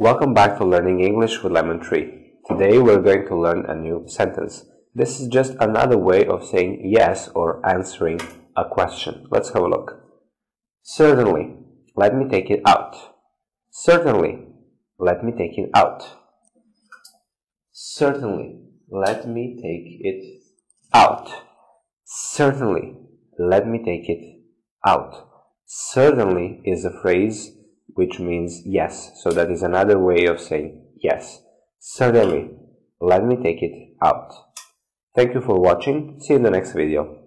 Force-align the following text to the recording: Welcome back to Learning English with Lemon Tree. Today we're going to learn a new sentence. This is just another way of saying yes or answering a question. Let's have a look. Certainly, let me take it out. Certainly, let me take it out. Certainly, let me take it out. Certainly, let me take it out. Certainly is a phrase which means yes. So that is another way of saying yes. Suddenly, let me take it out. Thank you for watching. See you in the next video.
Welcome 0.00 0.32
back 0.32 0.58
to 0.58 0.64
Learning 0.64 1.00
English 1.00 1.42
with 1.42 1.50
Lemon 1.50 1.80
Tree. 1.80 2.34
Today 2.48 2.78
we're 2.78 3.02
going 3.02 3.26
to 3.26 3.34
learn 3.34 3.66
a 3.66 3.74
new 3.74 4.04
sentence. 4.06 4.64
This 4.94 5.18
is 5.18 5.26
just 5.26 5.56
another 5.58 5.98
way 5.98 6.24
of 6.24 6.46
saying 6.46 6.82
yes 6.84 7.28
or 7.34 7.60
answering 7.68 8.20
a 8.56 8.64
question. 8.64 9.26
Let's 9.28 9.48
have 9.54 9.62
a 9.64 9.66
look. 9.66 10.00
Certainly, 10.84 11.56
let 11.96 12.14
me 12.14 12.28
take 12.30 12.48
it 12.48 12.62
out. 12.64 12.94
Certainly, 13.72 14.46
let 15.00 15.24
me 15.24 15.32
take 15.36 15.58
it 15.58 15.68
out. 15.74 16.04
Certainly, 17.72 18.54
let 18.92 19.26
me 19.28 19.56
take 19.56 19.98
it 20.06 20.42
out. 20.94 21.28
Certainly, 22.04 22.94
let 23.36 23.66
me 23.66 23.82
take 23.84 24.08
it 24.08 24.44
out. 24.86 25.28
Certainly 25.66 26.62
is 26.64 26.84
a 26.84 27.00
phrase 27.02 27.57
which 27.94 28.18
means 28.18 28.62
yes. 28.64 29.12
So 29.22 29.30
that 29.30 29.50
is 29.50 29.62
another 29.62 29.98
way 29.98 30.26
of 30.26 30.40
saying 30.40 30.84
yes. 31.02 31.42
Suddenly, 31.78 32.50
let 33.00 33.24
me 33.24 33.36
take 33.36 33.62
it 33.62 33.96
out. 34.02 34.32
Thank 35.14 35.34
you 35.34 35.40
for 35.40 35.60
watching. 35.60 36.20
See 36.20 36.34
you 36.34 36.36
in 36.36 36.42
the 36.42 36.50
next 36.50 36.72
video. 36.72 37.18